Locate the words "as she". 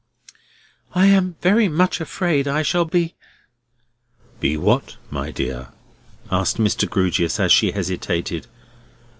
7.39-7.73